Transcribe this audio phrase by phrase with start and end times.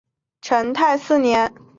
[0.41, 1.53] 成泰四年。